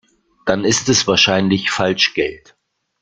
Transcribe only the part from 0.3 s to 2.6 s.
Dann ist es wahrscheinlich Falschgeld.